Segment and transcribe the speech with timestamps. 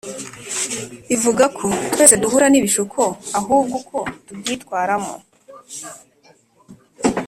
[1.15, 3.01] ivuga ko twese duhura n ibishuko
[3.39, 5.15] ahubwo uko tubyitwaramo.